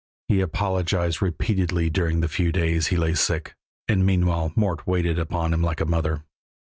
He 0.29 0.41
apologized 0.41 1.21
repeatedly 1.21 1.91
during 1.91 2.21
the 2.21 2.27
few 2.27 2.51
days 2.51 2.87
he 2.87 2.97
lay 2.97 3.13
sick, 3.13 3.53
and 3.87 4.03
meanwhile 4.03 4.51
Mort 4.55 4.87
waited 4.87 5.19
upon 5.19 5.53
him 5.53 5.61
like 5.61 5.79
a 5.79 5.85
mother. 5.85 6.23